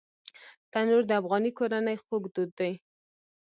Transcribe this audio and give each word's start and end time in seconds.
تنور 0.71 1.03
د 1.07 1.11
افغاني 1.21 1.51
کورنۍ 1.57 1.97
خوږ 2.05 2.23
دود 2.35 2.51
دی 2.59 2.71